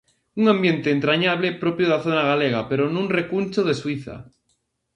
Un 0.35 0.47
ambiente 0.51 0.87
entrañable 0.97 1.57
propio 1.63 1.85
da 1.89 2.03
zona 2.05 2.23
galega 2.31 2.61
pero 2.69 2.83
nun 2.93 3.07
recuncho 3.17 3.61
de 3.65 3.73
Suíza. 3.81 4.15